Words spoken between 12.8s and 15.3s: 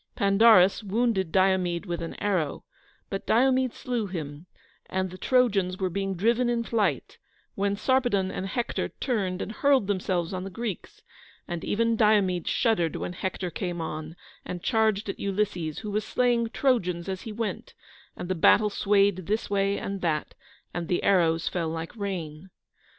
when Hector came on, and charged at